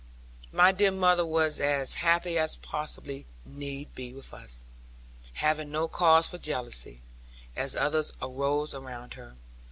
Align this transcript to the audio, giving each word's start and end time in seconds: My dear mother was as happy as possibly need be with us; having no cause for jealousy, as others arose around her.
My 0.51 0.71
dear 0.71 0.89
mother 0.89 1.23
was 1.23 1.59
as 1.59 1.93
happy 1.93 2.35
as 2.39 2.55
possibly 2.55 3.27
need 3.45 3.93
be 3.93 4.13
with 4.15 4.33
us; 4.33 4.65
having 5.33 5.69
no 5.69 5.87
cause 5.87 6.27
for 6.27 6.39
jealousy, 6.39 7.03
as 7.55 7.75
others 7.75 8.11
arose 8.19 8.73
around 8.73 9.13
her. 9.13 9.35